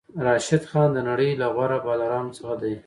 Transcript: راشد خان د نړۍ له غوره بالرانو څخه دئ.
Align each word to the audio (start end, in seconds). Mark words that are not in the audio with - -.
راشد 0.25 0.63
خان 0.69 0.89
د 0.93 0.99
نړۍ 1.09 1.29
له 1.41 1.47
غوره 1.53 1.77
بالرانو 1.85 2.35
څخه 2.37 2.53
دئ. 2.61 2.73